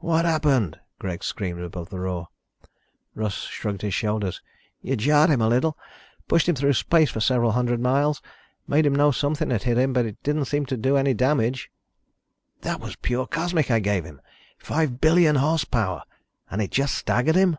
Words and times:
"What 0.00 0.26
happened?" 0.26 0.78
Greg 0.98 1.24
screamed 1.24 1.62
above 1.62 1.88
the 1.88 1.98
roar. 1.98 2.28
Russ 3.14 3.44
shrugged 3.46 3.80
his 3.80 3.94
shoulders. 3.94 4.42
"You 4.82 4.96
jarred 4.96 5.30
him 5.30 5.40
a 5.40 5.48
little. 5.48 5.78
Pushed 6.28 6.46
him 6.46 6.54
through 6.54 6.74
space 6.74 7.08
for 7.08 7.20
several 7.20 7.52
hundred 7.52 7.80
miles. 7.80 8.20
Made 8.68 8.84
him 8.84 8.94
know 8.94 9.12
something 9.12 9.48
had 9.48 9.62
hit 9.62 9.78
him, 9.78 9.94
but 9.94 10.04
it 10.04 10.22
didn't 10.22 10.44
seem 10.44 10.66
to 10.66 10.76
do 10.76 10.98
any 10.98 11.14
damage." 11.14 11.70
"That 12.60 12.80
was 12.80 12.96
pure 12.96 13.26
cosmic 13.26 13.70
I 13.70 13.78
gave 13.80 14.04
him! 14.04 14.20
Five 14.58 15.00
billion 15.00 15.36
horsepower 15.36 16.02
and 16.50 16.60
it 16.60 16.70
just 16.70 16.94
staggered 16.94 17.36
him!" 17.36 17.56